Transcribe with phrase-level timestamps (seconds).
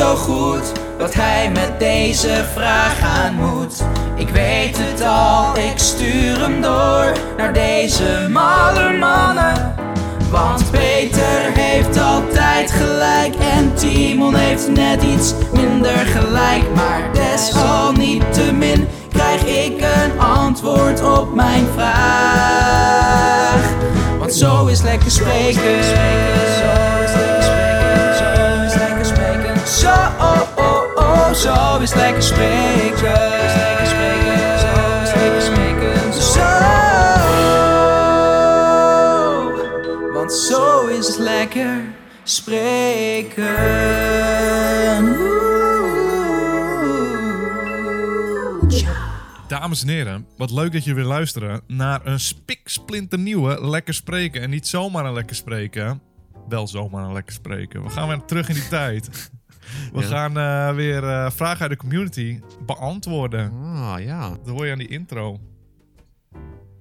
[0.00, 3.82] zo goed wat hij met deze vraag aan moet.
[4.16, 9.74] Ik weet het al, ik stuur hem door naar deze malle mannen.
[10.30, 16.74] Want Peter heeft altijd gelijk en Timon heeft net iets minder gelijk.
[16.74, 23.62] Maar desalniettemin krijg ik een antwoord op mijn vraag.
[24.18, 25.10] Want zo is lekker.
[25.10, 27.29] Zo is lekker spreken.
[31.36, 33.14] Zo is lekker spreken.
[36.20, 36.50] Zo.
[40.12, 41.82] Want zo is het lekker
[42.22, 43.56] spreken.
[49.48, 54.42] Dames en heren, wat leuk dat je weer luisteren naar een spiksplinternieuwe Lekker Spreken.
[54.42, 56.02] En niet zomaar een Lekker Spreken,
[56.48, 57.82] wel zomaar een Lekker Spreken.
[57.82, 59.30] We gaan weer terug in die tijd.
[59.92, 60.06] We Ja.
[60.06, 63.52] gaan eh, weer eh, vragen uit de community beantwoorden.
[63.64, 64.28] Ah, ja.
[64.28, 65.40] Dat hoor je aan die intro.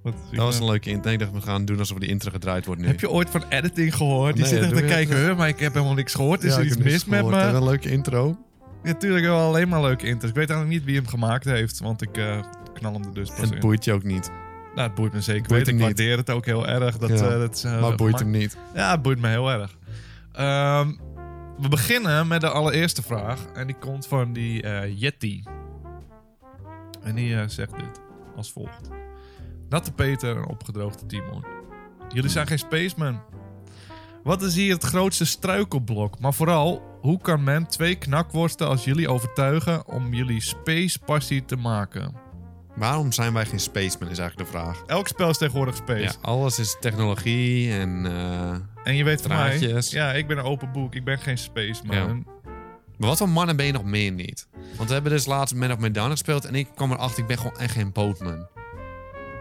[0.04, 1.12] Wat, Dat was een leuke intro.
[1.12, 2.88] Ik dacht, we gaan doen alsof die intro gedraaid wordt nu.
[2.88, 4.34] Heb je ooit van editing gehoord?
[4.36, 6.44] Die Nee, zitten doe te kijken, huh, maar ik heb helemaal niks gehoord.
[6.44, 7.36] Is Ja, er iets heb mis met me?
[7.38, 8.38] En Een leuke intro.
[8.84, 10.30] Natuurlijk wel alleen maar leuke intros.
[10.30, 12.40] Ik weet eigenlijk niet wie hem gemaakt heeft, want ik eh,
[12.74, 14.31] knal hem er dus pas En het boeit je ook niet.
[14.76, 15.74] Nou, het boeit me zeker Boeit weten.
[15.74, 16.98] Ik waardeer het ook heel erg.
[16.98, 17.16] Dat, Ja.
[17.16, 18.58] eh, dat, eh, maar boeit hem niet.
[18.76, 19.78] Ja, het boeit me heel erg.
[20.31, 20.92] Ehm,
[21.62, 23.46] we beginnen met de allereerste vraag.
[23.54, 25.44] En die komt van die eh, Yeti.
[27.02, 28.02] En die eh, zegt dit
[28.36, 28.90] als volgt.
[29.70, 31.46] Natte Peter en opgedroogde Timon.
[32.14, 33.22] Jullie zijn geen spaceman.
[34.24, 36.20] Wat is hier het grootste struikelblok?
[36.20, 41.56] Maar vooral, hoe kan men twee knakworsten als jullie overtuigen om jullie space passie te
[41.56, 42.14] maken?
[42.76, 44.84] Waarom zijn wij geen spaceman, is eigenlijk de vraag.
[44.86, 46.02] Elk spel is tegenwoordig space.
[46.02, 48.06] Ja, alles is technologie en...
[48.06, 50.95] eh, En je weet van mij, ja, ik ben een open boek.
[50.95, 52.25] Ik ben geen spaceman.
[52.97, 54.47] Maar wat voor mannen ben je nog meer niet?
[54.75, 57.38] Want we hebben dus laatst Man of Medan gespeeld en ik kwam erachter, ik ben
[57.38, 58.47] gewoon echt geen bootman.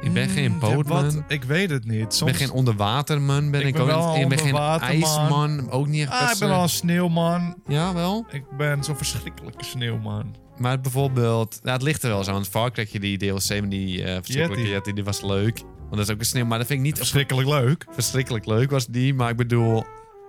[0.00, 1.04] Ik ben geen Mm, ja, bootman.
[1.04, 1.22] wat?
[1.28, 2.00] Ik weet het niet.
[2.02, 2.30] Ik Soms...
[2.30, 4.22] ben geen onderwaterman, ben Ik ik, ben ook wel niet.
[4.22, 5.02] Ik ben geen onderwaterman.
[5.02, 7.54] ijsman, ook niet echt Ah, ik ben wel een sneeuwman.
[7.66, 8.26] Ja, wel.
[8.30, 10.36] Ik ben zo'n verschrikkelijke sneeuwman.
[10.58, 12.36] Maar bijvoorbeeld, ja, het ligt er wel zo aan.
[12.38, 14.74] Het Far Cry, die DLC met die eh verschrikkelijke Yeti.
[14.74, 15.62] Yeti, die was leuk.
[15.88, 17.84] Want dat is ook een sneeuw, maar dat vind ik niet Verschrikkelijk leuk.
[17.90, 19.14] verschrikkelijk leuk was die.
[19.14, 19.84] Maar ik bedoel,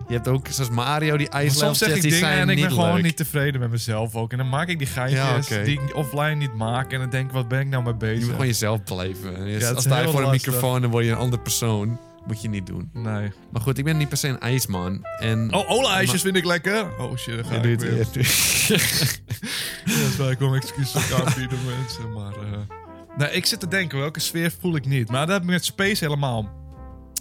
[0.08, 2.50] je hebt ook zoals Mario, die Maar soms ijslevels, zeg ik die dingen zijn en
[2.50, 3.04] ik niet ben gewoon leuk.
[3.04, 4.32] niet tevreden met mezelf ook.
[4.32, 5.64] En dan maak ik die geintjes Ja, oké.
[5.64, 6.92] die ik offline niet maak.
[6.94, 8.20] En dan denk ik, wat ben ik nou mee Je bezig?
[8.22, 9.36] moet gewoon jezelf blijven.
[9.48, 10.46] is Als sta je heel voor een lastig.
[10.54, 12.00] microfoon, dan word je een andere persoon.
[12.28, 12.90] Moet je niet doen.
[12.94, 13.32] Nee.
[13.52, 15.06] Maar goed, ik ben niet per se een ijsman.
[15.20, 16.86] En Oh, ola-ijsjes vind ik lekker.
[17.00, 18.26] Oh shit, dan ga Je ik doet- weer.
[19.86, 22.14] Ja, dat zou ik wel ook aanbieden, mensen.
[22.14, 22.78] Maar, eh
[23.20, 25.10] nee, ik zit te denken, welke sfeer voel ik niet?
[25.10, 26.58] Maar dat heb ik met Space helemaal.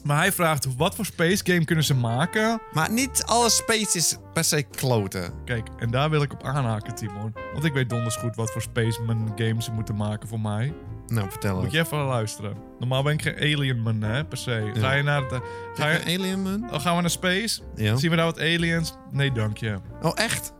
[0.05, 2.61] Maar hij vraagt, wat voor Space game kunnen ze maken?
[2.73, 5.33] maar niet alle space is per se kloten.
[5.45, 7.33] Kijk, en daar wil ik op aanhaken, Timon.
[7.53, 10.75] Want ik weet donders goed wat voor Spaceman games ze moeten maken voor mij.
[11.07, 11.73] Nou, vertel Moet het.
[11.73, 12.57] je even luisteren.
[12.79, 14.71] Normaal ben ik geen alienman, hè, per se.
[14.75, 15.41] Ga je naar de...
[15.75, 16.73] Ga je, Alien Man?
[16.73, 17.61] oh, gaan we naar Space?
[17.75, 17.97] Ja.
[17.97, 18.95] Zien we daar wat aliens?
[19.11, 19.79] Nee, dank je.
[20.03, 20.53] Oh, echt?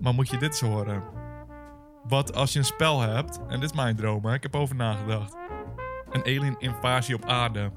[0.00, 1.02] Maar moet je dit eens horen.
[2.08, 4.76] Wat als je een spel hebt, en dit is mijn droom, hè, ik heb over
[4.76, 5.34] nagedacht.
[6.10, 7.70] Een alien invasie op aarde.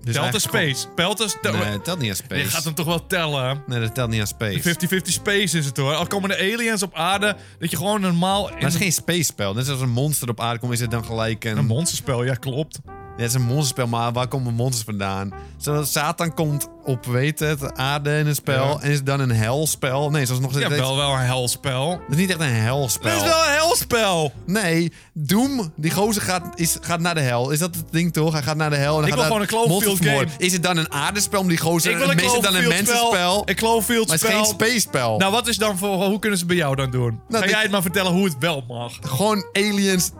[0.00, 0.94] Dus Telt de eigenlijk space.
[0.94, 2.42] Telt de Nee, dat telt niet als space.
[2.42, 3.62] Je gaat hem toch wel tellen?
[3.66, 4.76] Nee, dat telt niet als space.
[5.00, 5.94] 50-50 space is het hoor.
[5.94, 8.46] Al komen er aliens op aarde, dat je gewoon normaal...
[8.46, 9.54] In Maar het is geen space spel.
[9.54, 11.56] Net als een monster op aarde komt, is het dan gelijk een...
[11.56, 12.80] Een monsterspel, ja klopt.
[13.16, 15.32] Ja, het is een monsterspel, maar waar komen monsters vandaan?
[15.56, 18.64] Zoals Satan komt op, weet het, aarde in een spel.
[18.66, 18.78] Ja.
[18.80, 20.10] En is het dan een helspel?
[20.10, 20.80] Nee, zoals nog Ja, steeds...
[20.80, 21.88] wel wel een helspel.
[21.88, 23.10] Dat is niet echt een helspel.
[23.10, 24.32] Het is wel een helspel.
[24.46, 27.50] Nee, Doom, die gozer gaat, is, gaat naar de hel.
[27.50, 28.32] Is dat het ding toch?
[28.32, 29.02] Hij gaat naar de hel.
[29.02, 30.26] En Ik wil gewoon een Cloverfield game.
[30.38, 31.90] Is het dan een aardespel om die gozer...
[31.90, 33.06] Ik wil een is het dan een mensenspel?
[33.12, 33.42] spel.
[33.44, 34.44] Een Cloverfield Maar het is spel.
[34.44, 35.18] geen space spel.
[35.18, 36.04] Nou, wat is dan voor...
[36.04, 37.20] Hoe kunnen ze bij jou dan doen?
[37.30, 38.92] Ga dit- jij het maar vertellen hoe het wel mag.
[39.00, 40.10] Gewoon aliens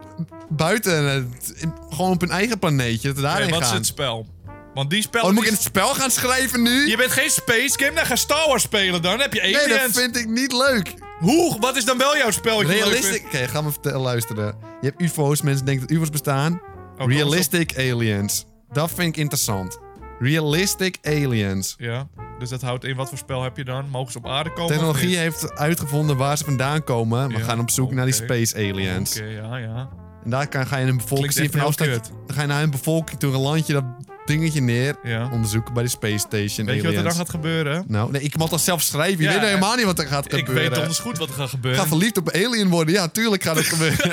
[0.49, 1.05] buiten.
[1.05, 1.55] het-
[1.91, 3.07] Gewoon op hun eigen planeetje.
[3.09, 4.27] Dat we daarin Oké, wat is het spel?
[4.75, 5.23] Want die spel...
[5.23, 6.89] Oh, moet ik in het spel gaan schrijven nu?
[6.89, 9.11] Je bent geen space game, dan ga Star Wars spelen dan.
[9.11, 9.67] Dan heb je aliens.
[9.67, 10.95] Nee, dat vind ik niet leuk.
[11.19, 11.57] Hoe?
[11.61, 12.63] Wat is dan wel jouw spel?
[12.63, 13.25] Realistic.
[13.25, 14.55] Oké, ga me vertellen, luisteren.
[14.81, 16.61] Je hebt UFO's, mensen denken dat UFO's bestaan.
[16.99, 18.45] eens Realistic aliens.
[18.73, 19.79] Dat vind ik interessant.
[20.19, 21.75] Realistic aliens.
[21.79, 22.09] Ja,
[22.39, 23.89] dus dat houdt in wat voor spel heb je dan?
[23.91, 24.67] Mogen ze op aarde komen?
[24.73, 27.29] Technologie heeft uitgevonden waar ze vandaan komen.
[27.29, 29.17] We Ja, gaan op zoek naar die space aliens.
[29.17, 29.89] Oké, ja, ja.
[30.25, 31.91] En daar kan, ga je een bevolking zien van afstand.
[31.91, 32.11] kut.
[32.27, 33.85] Dan ga je naar een bevolking toe, een landje, dat
[34.25, 34.97] dingetje neer.
[35.03, 35.29] Ja.
[35.33, 37.85] Onderzoeken bij de space station Weet je wat er dan gaat gebeuren?
[37.89, 39.17] Nou, nee, ik moet dat zelf schrijven.
[39.19, 40.63] Je Ja, weet nou helemaal niet wat er gaat Ik gebeuren.
[40.63, 41.81] weet donders goed wat er gaat Ik gebeuren.
[41.81, 42.95] ga verliefd op alien worden.
[42.95, 44.11] Ja, tuurlijk gaat het gebeuren.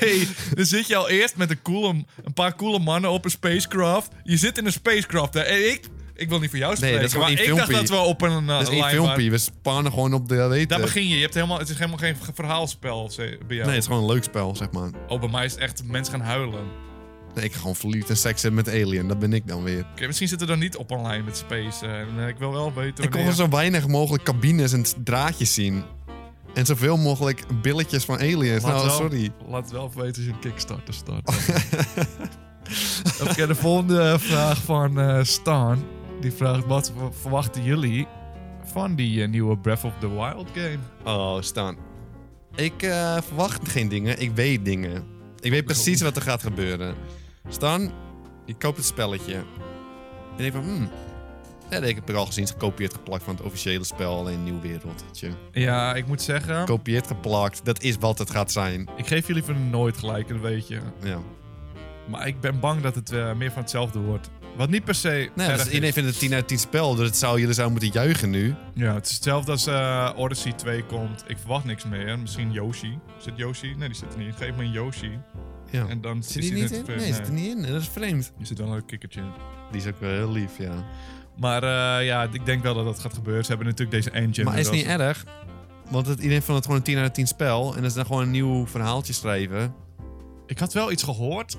[0.00, 3.30] Nee, dan zit je al eerst met een, coole, een paar coole mannen op een
[3.30, 4.08] spacecraft.
[4.22, 5.40] Je zit in een spacecraft hè.
[5.40, 5.84] en ik
[6.16, 8.22] Ik wil niet voor jou Nee, spreken, dat is maar ik dacht dat we op
[8.22, 9.14] een uh, Dat is één lijn filmpje.
[9.16, 9.30] waren.
[9.30, 10.46] We spannen gewoon op de...
[10.46, 11.14] Weet Daar begin je.
[11.14, 13.66] je hebt helemaal, het is helemaal geen verhaalspel ze- bij jou.
[13.68, 14.90] Nee, het is gewoon een leuk spel, zeg maar.
[15.08, 16.64] Oh, bij mij is het echt mensen gaan huilen.
[17.34, 19.08] Nee, ik ga gewoon verliefd en seks hebben met Alien.
[19.08, 19.86] Dat ben ik dan weer.
[19.92, 21.86] Oké, misschien zitten we dan niet op lijn met Space.
[21.86, 24.84] eh, en, eh, ik wil wel weten Ik kon gewoon zo weinig mogelijk cabines en
[25.04, 25.84] draadjes zien.
[26.54, 28.62] En zoveel mogelijk billetjes van aliens.
[28.62, 29.30] Laat nou, wel- sorry.
[29.48, 31.28] Laat wel weten als je een Kickstarter start.
[33.30, 35.84] Oké, de volgende vraag van eh Stan.
[36.24, 38.06] Die vraagt, wat verwachten jullie
[38.62, 40.78] van die eh, nieuwe Breath of the Wild game?
[41.04, 41.76] Oh, staan.
[42.54, 45.04] Ik eh, verwacht geen dingen, ik weet dingen.
[45.40, 46.94] Ik weet precies wat er gaat gebeuren.
[47.48, 47.92] Stan,
[48.44, 49.34] je koopt het spelletje.
[49.34, 49.44] En
[50.36, 50.88] je denkt van, hmm.
[51.70, 54.60] Ja, ik heb het al gezien, gekopieerd geplakt van het officiële spel, alleen een nieuw
[54.60, 55.30] wereldje.
[55.52, 58.88] Ja, ik moet zeggen, Gekopieerd geplakt, dat is wat het gaat zijn.
[58.96, 60.80] ik geef jullie van nooit gelijk, dat weet je.
[61.02, 61.18] Ja.
[62.08, 64.30] Maar ik ben bang dat het eh, meer van hetzelfde wordt.
[64.56, 67.16] Wat niet per se Nee, dus iedereen vindt het 10 uit 10 spel, dus het
[67.16, 68.54] zou, jullie zouden moeten juichen nu.
[68.74, 71.24] Ja, het is hetzelfde als eh, Odyssey 2 komt.
[71.26, 72.18] Ik verwacht niks meer.
[72.18, 72.98] Misschien Yoshi.
[73.18, 73.74] Zit Yoshi?
[73.78, 74.34] Nee, die zit er niet.
[74.36, 75.18] Geef me een Yoshi.
[75.70, 75.86] Ja.
[75.86, 76.84] En dan Zit hij niet in?
[76.84, 77.62] ver- Nee, zit er niet in.
[77.62, 78.32] Dat is vreemd.
[78.40, 79.30] Er zit wel een kikkertje in.
[79.70, 80.72] Die is ook wel heel lief, ja.
[81.36, 83.42] Maar eh, ja, ik denk wel dat dat gaat gebeuren.
[83.44, 84.50] Ze hebben natuurlijk deze engine.
[84.50, 85.24] Maar is niet wel- erg.
[85.90, 87.68] Want het, iedereen vond het gewoon een 10 uit 10 spel.
[87.74, 89.74] En dat is dan gewoon een nieuw verhaaltje schrijven.
[90.46, 91.56] Ik had wel iets gehoord.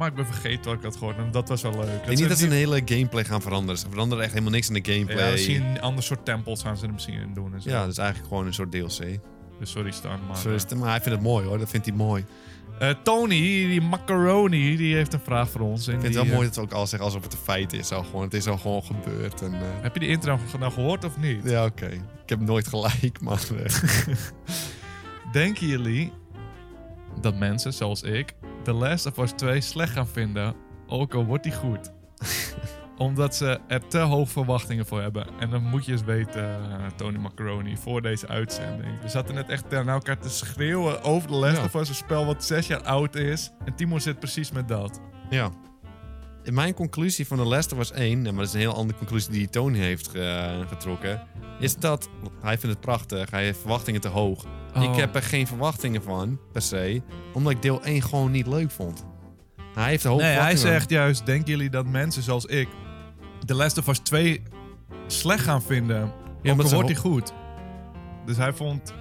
[0.00, 1.16] Maar ik ben vergeten wat ik had gehoord.
[1.16, 1.82] En dat was wel leuk.
[1.82, 3.80] Ik denk niet dat ze een hele gameplay gaan veranderen.
[3.80, 5.18] Ze veranderen echt helemaal niks in de gameplay.
[5.18, 7.54] Ja, Ja, misschien een ander soort tempels gaan ze er misschien in doen.
[7.54, 7.70] En zo.
[7.70, 9.18] dat is eigenlijk gewoon een soort DLC.
[9.58, 10.18] Dus sorry Stan.
[10.28, 10.74] Maar, het.
[10.76, 11.58] Maar hij vindt het mooi hoor.
[11.58, 12.24] Dat vindt hij mooi.
[12.78, 15.86] eh, Tony, die macaroni, die heeft een vraag voor ons.
[15.86, 17.38] En Ik vind het wel eh, mooi dat ze ook al zeggen alsof het een
[17.38, 17.92] feit is.
[17.92, 19.42] Al gewoon, het is al gewoon gebeurd.
[19.42, 21.40] En, eh, Heb je die intro nou gehoord of niet?
[21.44, 21.86] ja, oké.
[22.22, 23.42] Ik heb nooit gelijk, maar...
[23.64, 24.14] eh,
[25.32, 26.12] Denken jullie
[27.20, 28.34] dat mensen zoals ik
[28.70, 30.54] The Last of Us 2 slecht gaan vinden,
[30.86, 31.92] ook al wordt die goed?
[32.98, 35.26] Omdat ze er te hoog verwachtingen voor hebben.
[35.40, 39.00] En dan moet je eens weten, eh, Tony Macaroni, voor deze uitzending.
[39.02, 41.64] We zaten net echt naar elkaar te schreeuwen over The Last Ja.
[41.64, 43.50] of Us, een spel wat zes jaar oud is.
[43.64, 45.00] En Timo zit precies met dat.
[45.30, 45.50] Ja.
[46.42, 48.98] In mijn conclusie van The Last of Us 1, maar dat is een heel andere
[48.98, 51.22] conclusie die Tony heeft eh, getrokken,
[51.58, 52.08] is dat
[52.40, 54.44] hij vindt het prachtig, hij heeft verwachtingen te hoog.
[54.76, 54.82] Oh.
[54.82, 57.02] Ik heb er geen verwachtingen van, per se,
[57.32, 59.04] omdat ik deel 1 gewoon niet leuk vond.
[59.74, 62.68] Hij heeft de hoge Nee, hij zegt juist, denken jullie dat mensen zoals ik
[63.46, 64.42] The Last of Us 2
[65.06, 66.12] slecht gaan vinden?
[66.42, 67.32] omdat al ze wordt die goed.
[68.26, 68.94] Dus hij vond...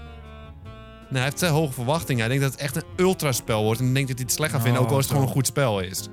[0.99, 2.19] Nee, hij heeft te hoge verwachtingen.
[2.19, 4.61] Hij denkt dat het echt een ultraspel wordt en denkt dat hij het slecht gaat
[4.61, 6.07] vinden, Oh, ook al is het gewoon een goed spel is.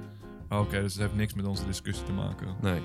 [0.48, 2.46] Oké, dus het heeft niks met onze discussie te maken.
[2.60, 2.80] Nee.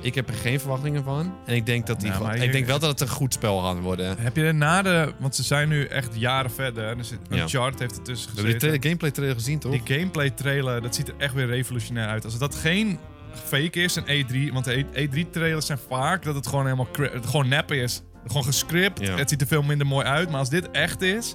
[0.00, 1.34] Ik heb er geen verwachtingen van.
[1.46, 3.08] En ik denk, dat die Nou, gewoon- maar ik je- denk wel dat het een
[3.14, 4.16] goed spel gaat worden.
[4.16, 5.12] We Heb je er na de...
[5.18, 6.88] Want ze zijn nu echt jaren verder.
[6.88, 7.42] En er zit, Ja.
[7.42, 8.82] Uncharted heeft er tussen hebben die gezeten.
[8.82, 9.72] gameplay trailer gezien, toch?
[9.72, 12.24] Die gameplay trailer, dat ziet er echt weer revolutionair uit.
[12.24, 12.98] Als dat geen
[13.44, 14.52] fake is, een E3...
[14.52, 16.88] Want de E3 trailers zijn vaak dat het gewoon helemaal
[17.26, 18.02] gewoon nep is.
[18.26, 19.00] Gewoon gescript.
[19.00, 19.16] Ja.
[19.16, 20.30] Het ziet er veel minder mooi uit.
[20.30, 21.34] Maar als dit echt is,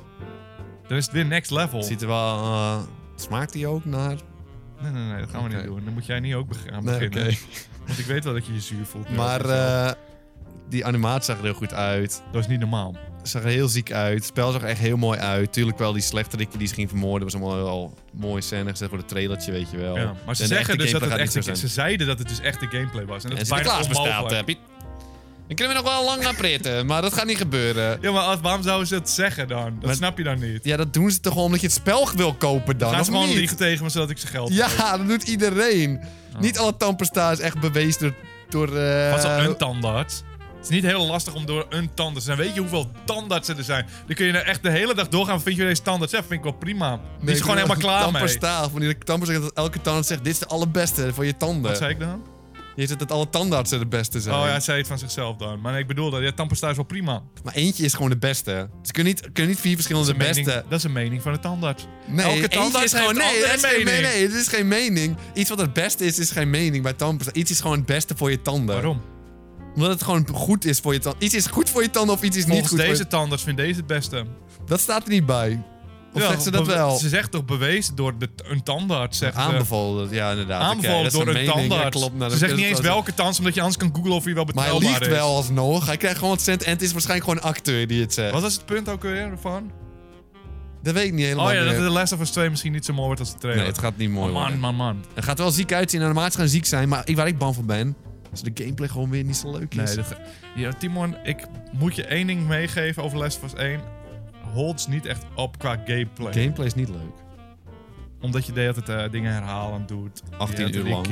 [0.88, 1.84] dan is het weer next level.
[1.84, 2.36] Ziet er wel...
[2.38, 2.78] eh,
[3.16, 4.16] smaakt die ook naar...
[4.82, 5.82] Nee, nee, nee, dat gaan we niet doen.
[5.84, 7.38] Dan moet jij niet ook Nee, beginnen.
[7.86, 9.10] Want ik weet wel dat je je zuur voelt.
[9.10, 9.92] Maar eh,
[10.70, 12.24] die animatie zag er heel goed uit.
[12.32, 12.96] dat is niet normaal.
[13.18, 14.16] Het zag er heel ziek uit.
[14.16, 15.54] Het spel zag er echt heel mooi uit.
[15.54, 17.24] Tuurlijk wel die slechterik die ze ging vermoorden.
[17.24, 19.96] was allemaal wel mooie scène gezet voor het trailertje, weet je wel.
[19.98, 21.58] Ja, maar ze En de zeggen dus dat het echt...
[21.58, 23.24] Ze zeiden dat het dus echt de gameplay was.
[23.24, 24.58] En dat En is bijna onmogelijk.
[25.48, 27.98] Dan kunnen we nog wel lang naar pritten, maar dat gaat niet gebeuren.
[28.02, 29.74] Ja, maar als- waarom zouden ze het zeggen dan?
[29.80, 30.64] Dat Maar- snap je dan niet.
[30.64, 33.12] Ja, dat doen ze toch gewoon omdat je het spel wil kopen dan, Gaan ze
[33.12, 36.00] gewoon liegen tegen me zodat ik ze geld Ja, dat doet iedereen.
[36.36, 36.42] Oh.
[36.42, 38.16] Niet alle tandpasta is echt bewezen
[38.50, 38.68] door...
[38.68, 40.24] door Wat is al een tandarts?
[40.58, 42.38] Het is niet heel lastig om door een tandarts te zijn.
[42.38, 43.86] Weet je hoeveel tandartsen er zijn?
[44.06, 45.42] Dan kun je er echt de hele dag doorgaan.
[45.42, 46.14] Vind je deze tandarts?
[46.14, 47.00] Ja, vind ik wel prima.
[47.22, 48.12] Die is gewoon helemaal klaar mee.
[48.12, 48.68] Tandpasta,
[49.06, 50.24] tandpasta zegt dat elke tandarts zegt...
[50.24, 51.70] dit is de allerbeste voor je tanden.
[51.72, 52.22] Wat zei ik dan?
[52.78, 54.36] Je zegt dat alle tandartsen de beste zijn.
[54.36, 55.62] Oh ja, zei het van zichzelf dan.
[55.62, 56.22] Maar nee, ik bedoel dat.
[56.22, 57.24] Ja, tandpasta is wel prima.
[57.44, 58.70] Maar eentje is gewoon de beste.
[58.82, 60.64] Dus kun je niet, niet vier verschillende Dat beste...
[60.70, 61.86] dat is een mening van de tandarts.
[62.08, 63.16] Nee, Elke tandarts is gewoon...
[63.16, 65.18] Nee, dat is geen, nee, nee, het is geen mening.
[65.34, 67.34] Iets wat het beste is, is geen mening bij tandpasta.
[67.34, 68.76] Iets is gewoon het beste voor je tanden.
[68.76, 69.02] Waarom?
[69.76, 71.24] Omdat het gewoon goed is voor je tanden.
[71.24, 73.08] Iets is goed voor je tanden of iets is niet goed voor deze je...
[73.08, 74.26] tandarts vindt deze het beste.
[74.66, 75.64] Dat staat er niet bij.
[76.14, 76.98] Of Ja, zegt ze dat wel?
[76.98, 79.18] Ze zegt toch bewezen door de, een tandarts.
[79.18, 79.40] Zegt, ze.
[79.40, 80.62] Aanbevolen, ja inderdaad.
[80.62, 81.98] Aanbevolen is door een mening, ja, tandarts.
[81.98, 84.24] klopt, nou, ze zegt is niet eens welke tandarts, omdat je anders kan googlen of
[84.24, 85.08] hij wel Maar hij liegt is.
[85.08, 85.86] wel alsnog.
[85.86, 88.32] Hij krijgt gewoon het cent en het is waarschijnlijk gewoon een acteur die het zegt.
[88.32, 89.72] Wat is het punt ook weer ervan?
[90.84, 92.86] Dat weet ik niet helemaal Oh ja, dat de Last of Us 2 misschien niet
[92.86, 93.62] zo mooi wordt als de trailer.
[93.62, 94.60] Nee, het gaat niet mooi Oh, man, worden.
[94.60, 95.06] man, man.
[95.14, 96.00] Het gaat wel ziek uitzien.
[96.00, 96.90] De animaties gaan ziek zijn.
[96.90, 97.96] Maar ik, waar ik bang voor ben...
[98.34, 99.96] is dat de gameplay gewoon weer niet zo leuk is.
[99.96, 100.16] Nee, dat
[100.56, 103.80] ja, Timon, ik moet je één ding meegeven over Last of Us 1.
[104.54, 106.34] Holds niet echt op qua gameplay.
[106.34, 107.26] Gameplay is niet leuk.
[108.22, 110.22] Omdat je de hele tijd eh, dingen herhalen doet.
[110.38, 111.08] 18 Die uur lang.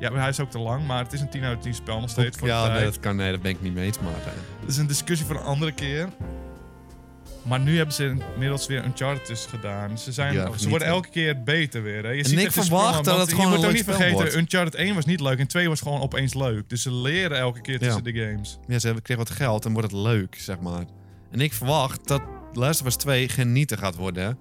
[0.00, 2.00] Ja, maar hij is ook te lang, maar het is een 10 uit 10 spel
[2.00, 4.12] nog steeds voor Ja, nee, dat kan, nee, dat ben ik niet mee eens, maar...
[4.12, 4.24] eh,
[4.60, 6.08] Dat is een discussie voor een andere keer.
[7.42, 9.98] Maar nu hebben ze inmiddels weer Uncharted dus gedaan.
[9.98, 12.02] Ze, zijn, Ja, ze worden elke keer beter weer.
[12.04, 12.10] Hè.
[12.10, 14.34] Je En ziet ik verwacht dat het gewoon Je moet ook niet vergeten, wordt.
[14.36, 16.68] Uncharted 1 was niet leuk en 2 was gewoon opeens leuk.
[16.68, 18.12] Dus ze leren elke keer tussen Ja.
[18.12, 18.58] de games.
[18.66, 20.84] Ja, ze hebben, kregen wat geld en wordt het leuk, zeg maar.
[21.30, 24.38] En ik verwacht dat Last of Us 2 genieten gaat worden.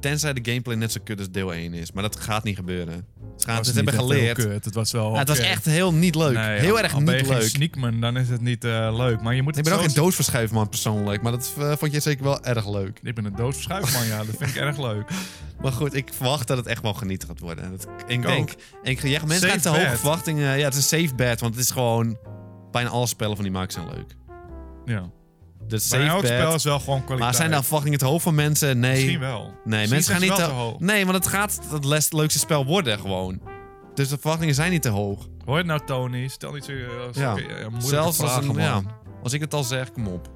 [0.00, 1.92] Tenzij de gameplay net zo kut als deel 1 is.
[1.92, 3.06] Maar dat gaat niet gebeuren.
[3.36, 4.64] Ze, gaan, ze hebben geleerd.
[4.64, 6.34] Het was wel Ja, het was echt heel niet leuk.
[6.34, 7.42] Nee, heel al- erg al niet leuk.
[7.42, 9.20] sneakman, dan is het niet eh, leuk.
[9.20, 11.22] Maar je moet Ik ben ook een doosverschuifman persoonlijk.
[11.22, 13.00] Maar dat eh, vond je zeker wel erg leuk.
[13.02, 14.16] Ik ben een doodverschuifman, ja.
[14.24, 15.10] Dat vind ik erg leuk.
[15.62, 17.70] Maar goed, ik verwacht dat het echt wel genieten gaat worden.
[17.70, 18.50] Dat, ik Ik denk...
[18.82, 20.58] Ik, ja, mensen gaan Safe te hoge verwachtingen...
[20.58, 21.40] Ja, het is een safe bet.
[21.40, 22.18] Want het is gewoon...
[22.70, 24.16] Bijna alle spellen van die maken zijn leuk.
[24.84, 25.10] Ja.
[25.70, 26.30] Maar safe elk bet.
[26.30, 27.18] spel is wel gewoon kwaliteit.
[27.20, 28.78] Maar zijn de verwachtingen te hoog van mensen?
[28.80, 28.92] Nee.
[28.92, 29.40] Misschien wel.
[29.42, 30.78] Nee, Misschien mensen gaan niet te, hoog.
[30.78, 33.40] Nee, want het gaat het les- leukste spel worden gewoon.
[33.94, 35.26] Dus de verwachtingen zijn niet te hoog.
[35.44, 36.28] Hoor je het nou, Tony?
[36.28, 37.30] Stel niet zo uh, Ja.
[37.32, 38.82] moeilijke Zelfs als, een, ja,
[39.22, 40.30] als ik het al zeg, kom op.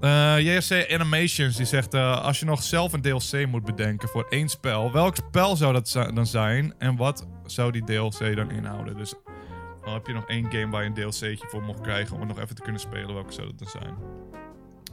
[0.00, 4.26] Eh, JSC Animations die zegt: eh, Als je nog zelf een DLC moet bedenken voor
[4.28, 8.96] één spel, welk spel zou dat dan zijn en wat zou die DLC dan inhouden?
[8.96, 9.14] Dus
[9.84, 12.28] dan heb je nog één game waar je een DLC'tje voor mocht krijgen om het
[12.28, 13.94] nog even te kunnen spelen, welke zou dat dan zijn?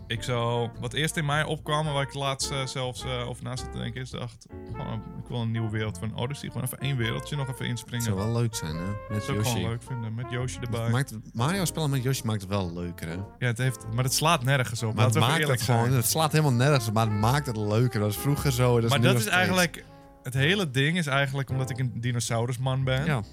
[0.08, 3.44] Ik zou, wat eerst in mij opkwam, en waar ik laatst eh, zelfs eh, over
[3.44, 6.50] na zat te denken, is dacht, gewoon, ik wil een nieuwe wereld van Odyssey.
[6.50, 8.06] Gewoon even één wereldje nog even Het inspringen.
[8.06, 8.86] zou wel leuk zijn, hè?
[8.86, 10.90] Met dat zou ik gewoon leuk vinden, met Yoshi erbij.
[10.90, 13.14] Maakt het, Mario spellen met Yoshi maakt het wel leuker, hè?
[13.14, 14.96] Ja, het heeft, maar het slaat nergens op.
[14.96, 15.86] Maar het maakt het gewoon...
[15.86, 15.96] zijn.
[15.96, 18.00] Het slaat helemaal nergens op, maar het maakt het leuker.
[18.00, 19.84] Dat is vroeger zo, dat is maar dat is eigenlijk...
[20.24, 23.06] Het hele ding is eigenlijk omdat ik een dinosaurusman ben.
[23.06, 23.24] Ja.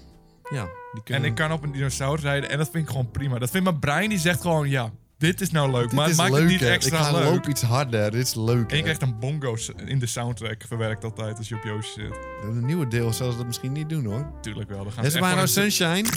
[0.49, 3.39] Ja, die En ik kan op een dinosaurus rijden en dat vind ik gewoon prima.
[3.39, 5.83] Dat vindt mijn brein, die zegt gewoon, ja, dit is nou leuk.
[5.83, 7.23] Dit maar het maakt het niet extra Ik ga leuk.
[7.23, 8.69] lopen iets harder, dit is leuker.
[8.69, 12.17] En je krijgt een bongo in de soundtrack verwerkt altijd als je op Yoshi zit.
[12.43, 14.31] Een nieuwe deel zouden ze dat misschien niet doen, hoor.
[14.41, 14.83] Tuurlijk wel.
[14.83, 16.09] Dan gaan Is Mario Sunshine...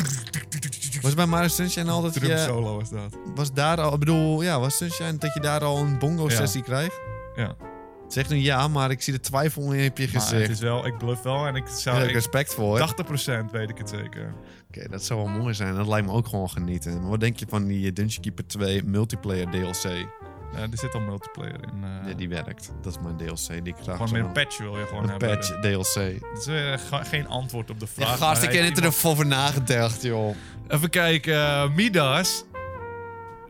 [1.00, 3.16] Was bij Mario Sunshine al dat drum solo was dat.
[3.34, 3.92] Was daar al...
[3.92, 7.00] Ik bedoel, ja, was Sunshine dat je daar al een bongo-sessie krijgt?
[7.34, 7.56] Ja.
[8.14, 10.50] Zeg nu ja, maar ik zie de twijfel in je Maar het gezicht.
[10.50, 11.98] is wel, ik bluff wel en ik Daar zou...
[11.98, 12.78] heb ik respect voor.
[12.78, 14.34] 80% weet ik het zeker.
[14.68, 15.74] Oké, dat zou wel mooi zijn.
[15.74, 17.00] Dat lijkt me ook gewoon genieten.
[17.00, 19.82] Maar wat denk je van die Dungeon Keeper 2 multiplayer DLC?
[20.52, 21.84] Ja, er zit al multiplayer in.
[21.84, 22.72] eh, Ja, die werkt.
[22.82, 25.08] Dat is mijn DLC die ik graag gewoon meer een patch wil je gewoon Een
[25.10, 25.28] hebben.
[25.28, 25.94] patch DLC.
[25.94, 28.08] Het is eh, ge- geen antwoord op de Ja, vraag.
[28.18, 30.34] gast, maar ik heb er iemand- ervoor over nagedacht, joh.
[30.68, 32.44] Even kijken, eh, Midas.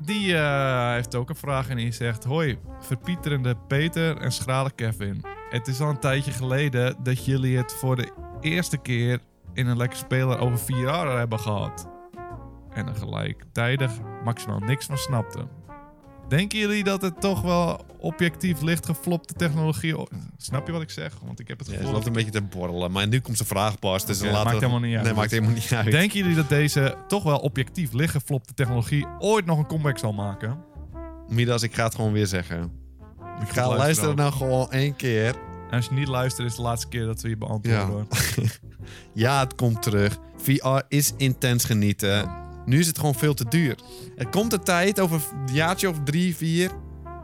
[0.05, 2.25] Die eh, heeft ook een vraag en die zegt...
[2.25, 5.25] Hoi, verpieterende Peter en schrale Kevin.
[5.51, 9.21] Het is al een tijdje geleden dat jullie het voor de eerste keer...
[9.53, 11.89] in een lekker speler over VR hebben gehad.
[12.71, 13.93] En er gelijktijdig
[14.25, 15.64] maximaal niks van snapten.
[16.29, 19.95] Denken jullie dat het toch wel objectief licht geflopte technologie...
[20.37, 21.13] Snap je wat ik zeg?
[21.25, 22.93] Want ik heb het Ja, gevoel het loopt dat een beetje te borrelen.
[22.93, 24.07] Maar nu komt zijn vraag pas.
[24.07, 25.05] Dus maakt helemaal niet uit.
[25.05, 25.91] Nee, maakt helemaal niet uit.
[25.91, 30.59] Denken jullie dat deze toch wel objectief lichtgeflopte technologie ooit nog een comeback zal maken?
[31.29, 32.73] Midas, ik ga het gewoon weer zeggen.
[33.41, 34.17] Ik ga luisteren ook.
[34.17, 35.35] nou gewoon één keer.
[35.71, 38.07] En als je niet luistert, is het de laatste keer dat we je beantwoorden.
[38.37, 38.43] Ja.
[39.13, 40.19] Ja, het komt terug.
[40.37, 42.31] VR is intens genieten.
[42.67, 43.77] Nu is het gewoon veel te duur.
[44.17, 46.71] Er komt een tijd, over een jaartje of drie, vier...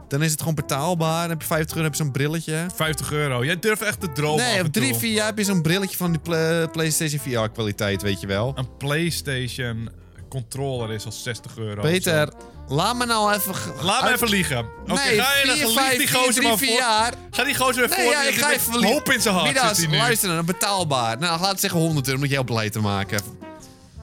[0.07, 1.21] Dan is het gewoon betaalbaar.
[1.21, 2.65] Dan heb je 50 euro, heb je zo'n brilletje.
[2.75, 3.45] 50 euro.
[3.45, 4.45] Jij durft echt te dromen.
[4.45, 4.99] Nee, op drie, toe.
[4.99, 8.53] vier jaar heb je zo'n brilletje van die pla- PlayStation VR kwaliteit, weet je wel.
[8.55, 9.89] Een PlayStation
[10.29, 11.81] controller is al 60 euro.
[11.81, 12.33] Peter,
[12.67, 13.53] laat me nou even...
[13.81, 14.57] Laat me even liegen.
[14.59, 16.79] Oké, Nee, ga je vier, vijf, die vier, gozer drie, maar vier voor.
[16.79, 17.13] jaar.
[17.31, 18.15] Ga die gozer even Nee, voor.
[18.15, 18.83] ja, ik ga even...
[18.83, 19.47] hoop in zijn hart.
[19.47, 21.17] Midas, luister dan, betaalbaar.
[21.19, 23.21] Nou, laat het zeggen 100 euro, om het jou blij te maken.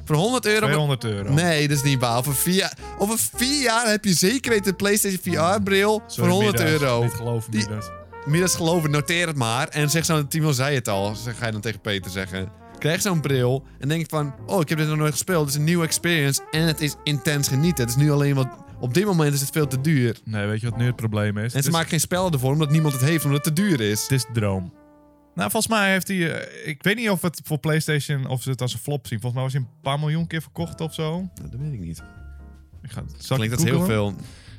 [0.08, 0.66] Voor 100 euro...
[0.66, 1.32] 200 euro.
[1.32, 2.16] Nee, dat is niet waar.
[2.16, 6.52] Over vier, over vier jaar heb je zeker weten een PlayStation VR-bril voor Sorry, 100
[6.58, 6.70] Midas.
[6.70, 7.02] euro.
[7.02, 7.86] Niet geloven, Die- Midas.
[8.26, 9.68] Midas geloven, noteer het maar.
[9.68, 11.14] En zeg zo, Timo zei het al.
[11.14, 12.48] Zeg, ga je dan tegen Peter zeggen.
[12.78, 14.34] Krijg zo'n bril en denk van...
[14.46, 15.40] Oh, ik heb dit nog nooit gespeeld.
[15.40, 17.84] Het is een nieuwe experience en het is intens genieten.
[17.86, 18.48] Het is nu alleen wat...
[18.80, 20.16] Op dit moment is het veel te duur.
[20.24, 21.42] Nee, weet je wat nu het probleem is?
[21.42, 23.62] En Het ze is- maken geen spellen ervoor omdat niemand het heeft, omdat het te
[23.62, 24.02] duur is.
[24.02, 24.72] Het is droom.
[25.38, 26.32] Nou, volgens mij heeft hij...
[26.40, 28.26] eh, ik weet niet of het voor PlayStation...
[28.26, 29.20] of ze het als een flop zien.
[29.20, 31.10] Volgens mij was hij een paar miljoen keer verkocht of zo.
[31.12, 32.02] Nou, dat weet ik niet.
[32.82, 33.02] Ik ga,
[33.34, 34.14] Klinkt dat heel veel.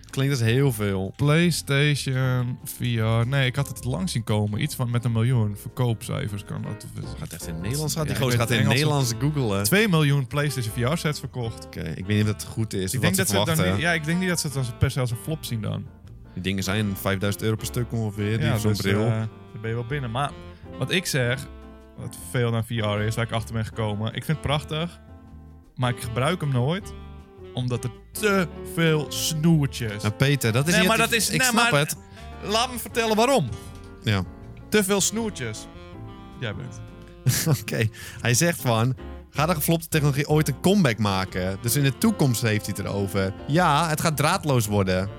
[0.09, 1.13] Klinkt dat heel veel.
[1.15, 3.27] PlayStation VR.
[3.27, 4.61] Nee, ik had het lang zien komen.
[4.61, 6.85] Iets van met een miljoen verkoopcijfers kan dat.
[7.19, 7.95] Gaat echt in het Nederlands?
[7.95, 8.67] Gaat die Ja, gaat in.
[8.67, 9.63] Nederlands googelen.
[9.63, 11.65] 2 miljoen PlayStation VR sets verkocht.
[11.65, 12.93] Oké, ik weet niet of dat goed is.
[12.93, 14.91] Ik denk, dat ze dan niet, ja, ik denk niet dat ze het als per
[14.91, 15.85] se als een flop zien dan.
[16.33, 18.37] Die dingen zijn 5000 euro per stuk ongeveer.
[18.37, 19.05] Die ja, zo'n dus, bril.
[19.05, 20.11] eh, daar ben je wel binnen.
[20.11, 20.31] Maar
[20.77, 21.47] wat ik zeg,
[21.97, 24.07] wat veel naar VR is, waar ik achter ben gekomen.
[24.07, 24.99] Ik vind het prachtig,
[25.75, 26.93] maar ik gebruik hem nooit.
[27.53, 30.01] Omdat er te veel snoertjes.
[30.03, 31.95] Nou, Peter, dat is Nee, maar dat is- Ik nee, snap maar- het.
[32.43, 33.49] Laat me vertellen waarom.
[34.03, 34.23] Ja.
[34.69, 35.67] Te veel snoertjes.
[36.39, 36.81] Jij bent.
[37.61, 37.87] Oké.
[38.21, 38.95] Hij zegt van...
[39.31, 41.57] Gaat de geflopte technologie ooit een comeback maken?
[41.61, 43.33] Dus in de toekomst heeft hij het erover.
[43.47, 45.09] Ja, het gaat draadloos worden.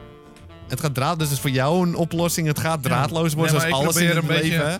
[0.69, 1.28] Het gaat draadloos.
[1.28, 2.47] Dus voor jou een oplossing.
[2.47, 4.78] Het gaat draadloos worden, maar zoals alles in het een beetje- leven.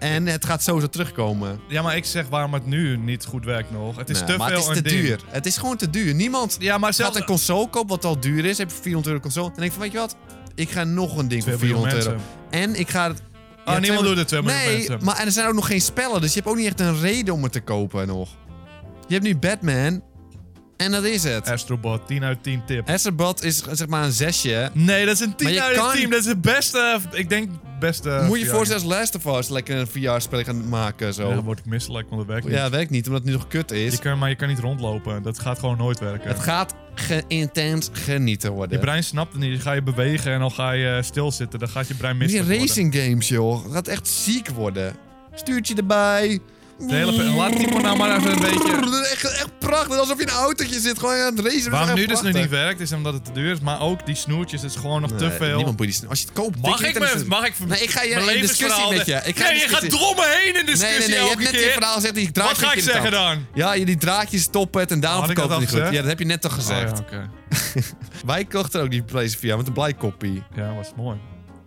[0.00, 1.60] En het gaat sowieso terugkomen.
[1.68, 3.96] Ja, maar ik zeg waarom het nu niet goed werkt nog.
[3.96, 5.06] Het is Nee, te maar veel het is te een ding.
[5.06, 5.20] duur.
[5.26, 6.14] Het is gewoon te duur.
[6.14, 7.10] Niemand Ja, maar zelfs...
[7.12, 8.58] gaat een console kopen wat al duur is.
[8.58, 9.46] Heb je 400 euro console.
[9.46, 10.16] Dan denk ik van, weet je wat?
[10.54, 12.20] Ik ga nog een ding voor 2 miljoen 400 euro.
[12.50, 13.22] En ik ga het...
[13.64, 14.98] Ja, niemand twee- doet het, 2 miljoen Nee, mensen.
[15.04, 16.20] maar en er zijn ook nog geen spellen.
[16.20, 18.28] Dus je hebt ook niet echt een reden om het te kopen nog.
[19.06, 20.02] Je hebt nu Batman.
[20.80, 21.48] En dat is het.
[21.50, 22.88] Astrobot, 10 uit 10 tip.
[22.88, 24.70] Astrobot is zeg maar een zesje.
[24.72, 26.10] Nee, dat is een 10 Maar je uit kan- 10.
[26.10, 28.24] Dat is het beste, ik denk beste...
[28.26, 28.50] Moet je VR.
[28.50, 31.22] voorstellen als Last of Us lekker een VR-spel gaan maken zo.
[31.22, 32.56] Ja, Ja, dan word ik misselijk, want dat werkt niet.
[32.56, 33.92] dat werkt niet, omdat het nu nog kut is.
[33.92, 35.22] Je kan, maar je kan niet rondlopen.
[35.22, 36.28] Dat gaat gewoon nooit werken.
[36.28, 38.76] Het gaat ge intens genieten worden.
[38.76, 39.52] Je brein snapt het niet.
[39.52, 41.58] Dan ga je bewegen en dan ga je eh, stilzitten.
[41.58, 42.66] Dan gaat je brein Die misselijk worden.
[42.66, 43.64] racing games, joh.
[43.64, 44.94] Het gaat echt ziek worden.
[45.34, 46.40] Stuurtje erbij.
[46.88, 48.78] De hele, laat Timo nou maar even een beetje...
[49.10, 49.98] Echt, echt prachtig.
[49.98, 50.98] Alsof je in een autootje zit.
[50.98, 51.70] Gewoon aan het racen.
[51.70, 53.60] Waarom nu dus nog niet werkt, is omdat het te duur is.
[53.60, 55.56] Maar ook die snoertjes, is gewoon nog te Nee, veel.
[55.56, 56.60] Niemand boeit die Als je het koopt...
[56.60, 59.20] Mag ik, me, mag ik Nee, ik ga je in discussie met je.
[59.24, 61.22] Ik ga nee, je gaat drommen heen in Nee, discussie nee, nee.
[61.22, 63.46] Je hebt net in verhaal gezegd die Wat ga ik zeggen dan?
[63.54, 65.78] Ja, die draadjes stoppen het en daarom verkoopt het niet goed.
[65.78, 67.02] Ja, dat heb je net toch gezegd.
[68.26, 70.42] Wij kochten ook die PlayStation VR met een blijkopie.
[70.54, 71.18] Ja, was mooi.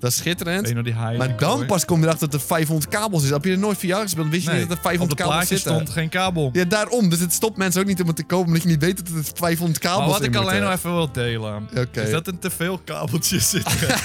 [0.04, 0.60] Dat is schitterend.
[0.60, 3.24] Weet je nog die high Maar dan pas kom je erachter dat er 500 kabels
[3.24, 3.30] is.
[3.30, 5.20] Heb je er nooit VR gespeeld, wist je Nee, niet dat er op de 500
[5.20, 5.74] kabels plaatje zitten.
[5.74, 6.50] stond geen kabel.
[6.54, 7.10] Ja, daarom.
[7.10, 9.26] Dus het stopt mensen ook niet om het te kopen, omdat je niet weet dat
[9.26, 10.64] er 500 kabels Maar wat in ik alleen moeten.
[10.70, 12.02] nog even wil delen, Oké.
[12.02, 13.90] is dat er te veel kabeltjes zitten.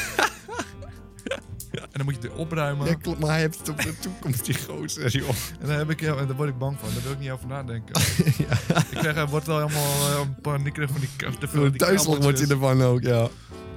[1.72, 2.86] en dan moet je het opruimen.
[2.86, 5.28] Ja, klopt, maar hij heeft het op de toekomst, die gozer, joh.
[5.60, 6.88] En daar, heb ik, ja, daar word ik bang van.
[6.94, 7.94] Daar wil ik niet over nadenken.
[8.90, 11.78] Ik krijg, er wordt al helemaal uh, paniekerig van die, ka- te veel van die
[11.78, 13.28] Duizelig word je ervan ook, ja.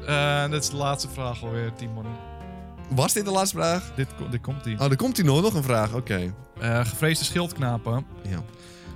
[0.07, 2.05] Eh, dat is de laatste vraag alweer, Timon.
[2.89, 3.91] Was dit de laatste vraag?
[3.95, 4.79] Dit, dit komt ie.
[4.79, 5.93] Oh, er komt hier nog, nog een vraag.
[5.93, 6.33] Oké.
[6.59, 8.05] Eh, gevreesde schildknapen.
[8.29, 8.43] Ja.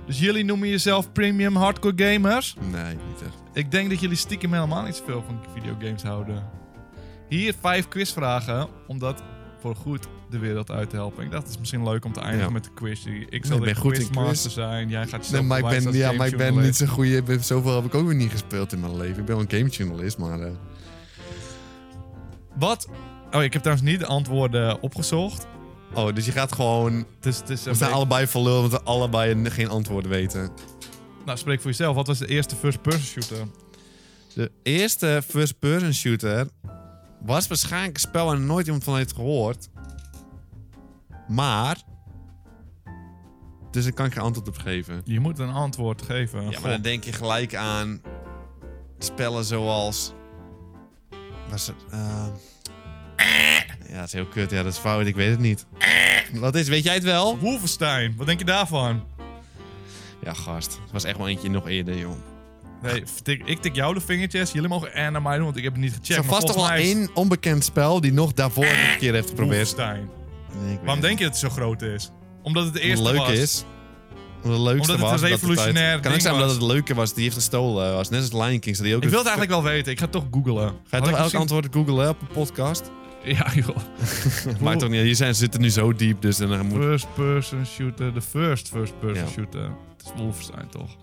[0.06, 2.56] Dus jullie noemen jezelf premium hardcore gamers?
[2.72, 3.42] Nee, niet echt.
[3.52, 6.44] Ik denk dat jullie stiekem helemaal niet zoveel van videogames houden.
[7.28, 9.22] Hier vijf quizvragen, om dat
[9.60, 11.24] voor goed de wereld uit te helpen.
[11.24, 12.52] Ik dacht, het is misschien leuk om te eindigen Ja.
[12.52, 13.04] met de quiz.
[13.06, 14.52] Ik ik zal goed in quizmaster quiz.
[14.54, 14.88] zijn.
[14.88, 17.06] Jij gaat Nee, maar ik ben, ja, maar ik ben niet zo goed.
[17.06, 19.18] Ik ben- Zoveel heb ik ook weer niet gespeeld in mijn leven.
[19.18, 20.40] Ik ben wel een gamejournalist, maar...
[20.40, 20.50] eh,
[22.58, 22.88] Wat?
[23.32, 25.46] Oh, ik heb trouwens niet de antwoorden opgezocht.
[25.94, 27.06] Oh, dus je gaat gewoon...
[27.20, 30.50] Het is We zijn allebei van lul, omdat we allebei geen antwoorden weten.
[31.24, 31.94] Nou, spreek voor jezelf.
[31.94, 33.46] Wat was de eerste first-person shooter?
[34.34, 36.48] De eerste first-person shooter
[37.20, 39.68] was waarschijnlijk een spel waar nooit iemand van heeft gehoord.
[41.28, 41.82] Maar...
[43.70, 45.00] Dus daar kan ik geen antwoord op geven.
[45.04, 46.50] Je moet een antwoord geven.
[46.50, 48.00] Ja, maar dan denk je gelijk aan
[48.98, 50.12] spellen zoals.
[51.50, 51.76] Was het.
[51.90, 52.26] eh,
[53.88, 54.50] Ja, dat is heel kut.
[54.50, 55.06] Ja, dat is fout.
[55.06, 55.66] Ik weet het niet.
[56.32, 57.38] Wat is, weet jij het wel?
[57.38, 59.04] Wolfenstein, wat denk je daarvan?
[60.22, 60.78] Ja, gast.
[60.82, 62.14] Het was echt wel eentje nog eerder, joh.
[62.82, 64.52] Nee, tik- ik tik jou de vingertjes.
[64.52, 66.20] Jullie mogen er naar mij doen, want ik heb het niet Er gecheckt.
[66.24, 69.28] is maar vast toch wel is één onbekend spel die nog daarvoor een keer heeft
[69.28, 69.56] geprobeerd.
[69.74, 70.08] Wolfenstein.
[70.64, 72.10] Nee, Waarom denk je dat het zo groot is?
[72.42, 73.30] Omdat het de eerste leuk was.
[73.30, 73.64] is.
[74.46, 75.22] Omdat het leukste Omdat het was.
[75.22, 76.56] een dat revolutionair Kan ook ding zijn omdat was.
[76.58, 77.12] het leuke was.
[77.14, 77.94] Die heeft gestolen.
[77.94, 78.76] Was net als Lion King.
[78.76, 79.92] Die ook Ik wil het eigenlijk wel weten.
[79.92, 80.74] Ik ga toch googlen.
[80.88, 82.90] Ga je toch elk antwoord googlen op een podcast?
[83.24, 83.76] Ja, joh.
[84.62, 85.02] Maakt toch niet.
[85.02, 88.14] Hier zijn, zitten nu zo diep, dus dan moet First person shooter.
[88.14, 89.30] De first first person Ja.
[89.30, 89.62] shooter.
[89.62, 90.96] Het is Wolfenstein, toch?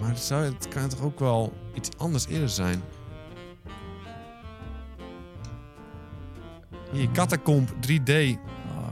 [0.00, 2.82] Maar het, zou, het kan toch ook wel iets anders eerder zijn?
[6.92, 8.12] Hier, Catacomb 3D.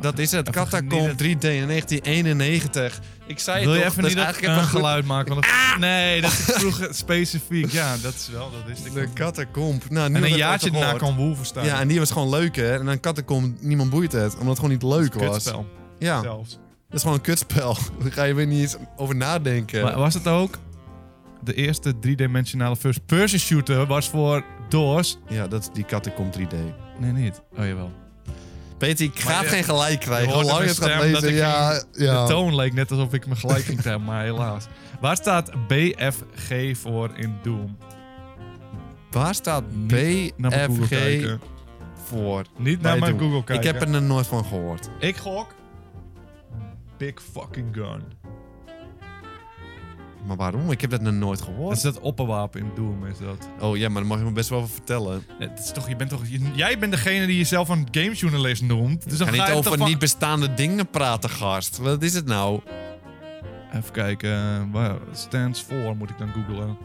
[0.01, 0.47] Dat is het.
[0.49, 3.01] Ah, Catacomb 3D in 1991.
[3.27, 5.35] Ik zei het Wil je toch, even dat niet is dat eigenlijk een geluid maken?
[5.35, 7.71] Want dat- Nee, dat is vroeger specifiek.
[7.73, 8.51] Ja, dat is wel.
[8.51, 8.95] Dat ik.
[8.95, 9.09] De.
[9.15, 9.91] Catacomb.
[9.91, 11.03] Nou, En een jaartje daarna gehoord.
[11.03, 11.67] kwam Wolfenstein.
[11.67, 12.79] Ja, en die was gewoon leuk, hè.
[12.79, 14.33] En dan Catacomb, niemand boeit het.
[14.33, 15.31] Omdat het gewoon niet leuk was.
[15.33, 15.67] Kutspel.
[15.99, 16.51] Ja, Zelfs.
[16.89, 17.77] dat is gewoon een kutspel.
[18.03, 19.83] Daar ga je weer niet eens over nadenken.
[19.83, 20.59] Maar was het ook
[21.45, 25.19] de eerste driedimensionale first person shooter was voor DOS?
[25.29, 26.55] Ja, dat is die Catacomb 3D.
[26.99, 27.43] Nee, niet.
[27.59, 27.93] Oh jawel.
[28.81, 30.33] Peter, ik ga geen gelijk krijgen.
[30.33, 31.33] Hoe lang het gaat lezen.
[31.33, 32.23] Ja, ja.
[32.23, 34.67] De toon leek net alsof ik me gelijk ging krijgen, maar helaas.
[35.01, 37.77] Waar staat BFG voor in Doom?
[39.11, 41.37] Waar staat BFG
[42.09, 42.45] voor?
[42.59, 43.19] Niet naar mijn.
[43.19, 43.69] Google kijken.
[43.69, 44.89] Ik heb er nooit van gehoord.
[44.99, 45.55] Ik gok.
[46.97, 48.20] Big fucking gun.
[50.27, 50.71] Maar waarom?
[50.71, 51.77] Ik heb dat nog nooit Dat gehoord.
[51.77, 53.49] is dat opperwapen in Doom, is dat.
[53.61, 55.23] Oh ja, maar dan mag je me best wel vertellen.
[55.39, 59.09] Het is toch, je bent toch, je- jij bent degene die jezelf een gamejournalist noemt.
[59.09, 61.79] Dus dan ga ga niet je over toch van- niet bestaande dingen praten, gast.
[61.79, 62.61] Wat is het nou?
[63.73, 64.31] Even kijken.
[64.31, 66.77] eh, Waar stands for moet ik dan googlen.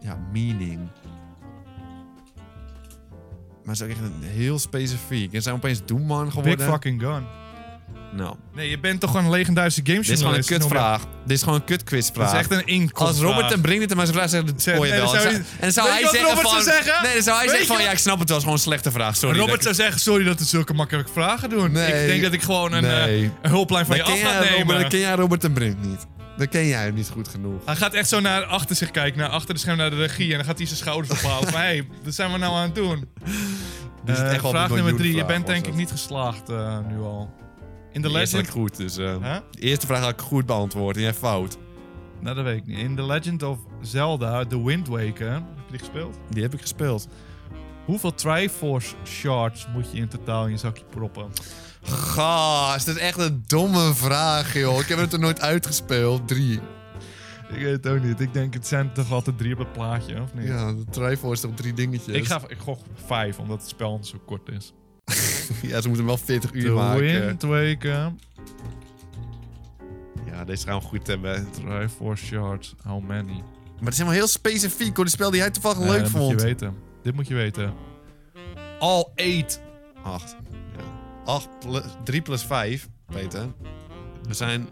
[0.00, 0.78] Ja, meaning.
[3.64, 5.32] Maar het is ook echt een heel specifiek.
[5.32, 6.56] En zijn opeens Doemman geworden.
[6.56, 7.22] Big fucking gun.
[8.16, 10.68] Nou, Nee, je bent toch een legendarische dit is gewoon een gamejournalist.
[10.68, 11.00] kutvraag.
[11.26, 12.30] Dit is gewoon een kutquizvraag.
[12.32, 13.12] Dat is echt een inkomst.
[13.12, 13.60] Als Robert en
[14.46, 15.12] dat Zeg- hoor je nee, wel.
[15.12, 16.62] dan zou En zou- en dan zou Weet hij zeggen van...
[16.62, 17.02] zeggen?
[17.02, 18.54] Nee, dan zou hij Weet zeggen van, ja, ik snap het wel, het is gewoon
[18.54, 19.16] een slechte vraag.
[19.16, 19.38] Sorry.
[19.38, 21.72] Robert zou zeggen, sorry dat we zulke makkelijke vragen doen.
[21.72, 22.02] Nee.
[22.02, 24.50] Ik denk dat ik gewoon een, eh, een hulplijn van Dan je af ga Robert,
[24.56, 24.80] nemen.
[24.80, 26.06] dan ken jij Robert en Brink niet.
[26.36, 27.62] Dan ken jij hem niet goed genoeg.
[27.64, 30.30] Hij gaat echt zo naar achter zich kijken, naar achter de scherm naar de regie.
[30.30, 31.48] En dan gaat hij zijn schouders ophalen.
[31.48, 33.08] van, hé, hey, wat zijn we nou aan het doen?
[34.04, 35.14] Dit is echt wel vraag nummer drie.
[35.16, 35.74] Je bent denk ik het.
[35.74, 37.34] niet geslaagd eh, nu al.
[37.94, 38.46] In de eerste had Legend...
[38.46, 38.96] ik goed, dus...
[38.96, 39.36] eh, Huh?
[39.50, 41.58] De eerste vraag had ik goed beantwoord en jij fout.
[42.20, 42.78] Nou, dat weet ik niet.
[42.78, 46.18] In The Legend of Zelda, The Wind Waker, heb je die gespeeld?
[46.30, 47.08] Die heb ik gespeeld.
[47.84, 51.26] Hoeveel Triforce shards moet je in totaal in je zakje proppen?
[51.82, 54.78] Gast, dat is echt een domme vraag, joh.
[54.80, 56.28] Ik heb het er nooit uitgespeeld.
[56.28, 56.60] Drie.
[57.48, 58.20] Ik weet het ook niet.
[58.20, 60.46] Ik denk, het zijn toch altijd drie op het plaatje, of niet?
[60.46, 62.16] Ja, de Triforce is toch drie dingetjes?
[62.16, 64.72] Ik, ga, ik gok vijf, omdat het spel zo kort is.
[65.62, 67.26] Ja, ze moeten wel 40 uur The maken.
[67.26, 68.12] Wind Waker,
[70.30, 71.46] Ja, deze gaan we goed hebben.
[71.50, 73.32] Triforce shards, how many?
[73.32, 73.44] Maar
[73.84, 75.04] het is helemaal heel specifiek, hoor.
[75.04, 76.30] Die spel die jij toevallig Eh, leuk dat vond.
[76.32, 76.74] moet je weten.
[77.02, 77.72] Dit moet je weten.
[78.78, 79.60] All eight.
[80.02, 80.36] Acht.
[80.76, 80.82] Ja.
[81.24, 83.46] Acht plus, drie plus vijf, Peter.
[84.22, 84.68] We zijn...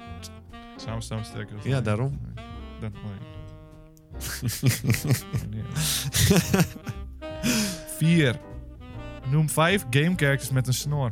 [0.76, 1.56] Samen staan sterker.
[1.62, 1.82] Ja, wij.
[1.82, 2.20] daarom.
[2.80, 2.92] Dan
[5.50, 5.62] nee.
[7.98, 8.40] Vier.
[9.30, 11.10] Noem vijf game characters met een snor.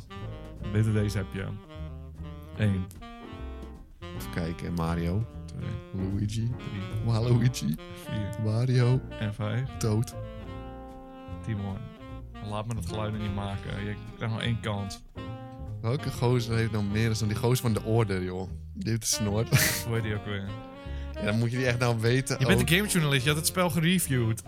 [0.73, 1.45] Dit deze heb je.
[2.57, 2.85] Eén,
[4.01, 5.27] Even kijken, Mario.
[5.47, 6.27] twee, Luigi.
[6.27, 6.53] drie,
[7.05, 7.75] Waluigi.
[8.05, 9.01] vier Mario.
[9.19, 9.77] en vijf.
[9.79, 10.15] Toad.
[11.47, 11.77] Timon.
[12.49, 13.85] Laat me dat geluid niet maken.
[13.85, 15.03] Je krijgt nog één kans.
[15.81, 18.49] Welke gozer heeft nou meer dan die gozer van de Order, joh?
[18.75, 19.45] Die heeft de snor.
[19.87, 20.49] Hoe heet die ook weer?
[21.15, 22.37] ja, dan moet je die echt nou weten.
[22.39, 22.69] Je bent ook.
[22.71, 23.23] een gamejournalist.
[23.23, 24.43] Je had het spel gereviewd.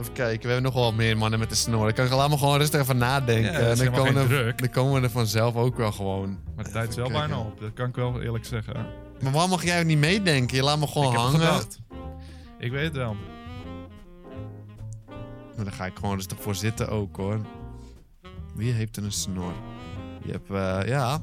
[0.00, 1.88] Even kijken, we hebben nog wel meer mannen met de snor.
[1.88, 3.52] Ik kan me gewoon rustig even nadenken.
[3.52, 4.58] Ja, dat is en dan komen, geen er, druk.
[4.58, 6.38] dan komen we er vanzelf ook wel gewoon.
[6.56, 7.60] Maar de tijd is wel bijna op.
[7.60, 8.74] Dat kan ik wel eerlijk zeggen.
[9.20, 10.56] Maar waarom mag jij niet meedenken?
[10.56, 11.40] Je laat me gewoon ik heb hangen.
[11.40, 11.78] gedacht.
[12.58, 13.16] Ik weet het wel.
[15.56, 17.40] Maar daar ga ik gewoon rustig voor zitten ook hoor.
[18.54, 19.52] Wie heeft er een snor?
[20.24, 21.22] Je hebt, eh, ja.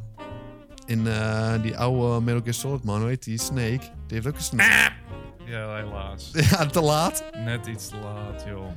[0.86, 3.40] In eh, die oude Metal Gear Solid man, hoe heet die?
[3.40, 3.80] Snake.
[3.80, 4.92] Die heeft ook een snor.
[5.48, 6.30] Ja, helaas.
[6.52, 7.24] Ja, te laat.
[7.46, 8.72] Net iets te laat, joh.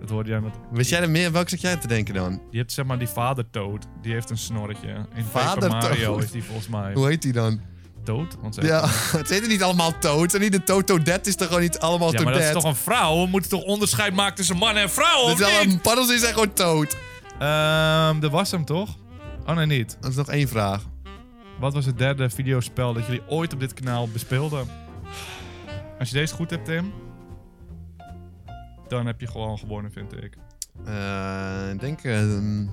[0.00, 0.54] Dat hoorde jij met...
[0.70, 1.32] Wist jij er meer?
[1.32, 2.42] Welke zat jij te denken dan?
[2.50, 3.86] Je hebt zeg maar die vader Toad.
[4.02, 5.06] Die heeft een snorretje.
[5.14, 6.92] In Vader Mario is die volgens mij.
[6.92, 7.60] Hoe heet die dan?
[8.04, 8.36] Toad?
[8.40, 8.84] Want ze Ja,
[9.18, 10.34] het heet niet allemaal Toad.
[10.34, 12.64] En niet de Toto Dead is toch gewoon niet allemaal Ja, maar dat is toch
[12.64, 13.22] een vrouw?
[13.22, 15.82] We moeten toch onderscheid maken tussen man en vrouw, of is wel niet?
[15.82, 16.96] paddels die zijn gewoon Toad.
[17.38, 18.96] Ehm, dat was hem toch?
[19.46, 19.96] Oh nee, niet.
[20.00, 20.82] Dat is nog één vraag.
[21.58, 24.68] Wat was het derde videospel dat jullie ooit op dit kanaal bespeelden?
[25.98, 26.92] Als je deze goed hebt, Tim,
[28.88, 30.36] dan heb je gewoon gewonnen, vind ik.
[30.84, 32.02] Eh, ik denk...
[32.04, 32.66] ehm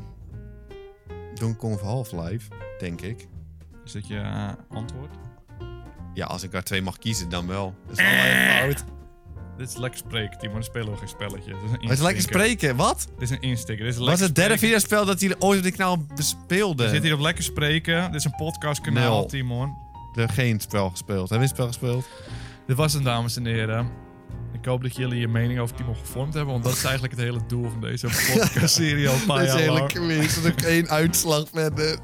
[1.33, 2.47] Donkey Kong of Half-Life,
[2.79, 3.27] denk ik.
[3.85, 5.09] Is dat je eh, antwoord?
[6.13, 7.75] Ja, als ik daar twee mag kiezen, dan wel.
[7.87, 8.83] Dat is allemaal even fout.
[9.57, 10.53] Dit is lekker spreken, Timo.
[10.53, 11.51] Dan spelen we geen spelletje.
[11.53, 12.75] Dit is een Het is lekker spreken.
[12.75, 13.07] Wat?
[13.17, 13.85] Dit is een instikker.
[13.85, 14.59] Dit is Was het derde spreken.
[14.59, 16.83] videospel dat hij ooit op dit kanaal bespeelde?
[16.83, 18.05] We zitten hier op Lekker Spreken.
[18.05, 19.25] Dit is een podcastkanaal, Nul.
[19.25, 19.73] Timon.
[20.15, 21.29] Er geen spel gespeeld.
[21.29, 22.07] Hebben we een spel gespeeld?
[22.67, 23.89] Dit was het, dames en heren.
[24.53, 27.23] Ik hoop dat jullie je mening over Timo gevormd hebben, want dat is eigenlijk het
[27.23, 29.93] hele doel van deze podcastserie al een paar jaar hele lang.
[29.93, 31.97] Er is nog één uitslag verder.